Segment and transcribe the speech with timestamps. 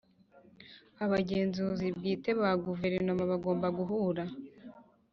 [1.03, 4.23] Abagenzuzi bwite ba Guverinoma bagomba guhura